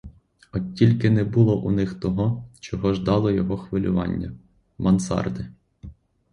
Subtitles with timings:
[0.53, 4.31] От тільки не було у них того, чого ждало його хвилювання:
[4.77, 5.45] мансарди.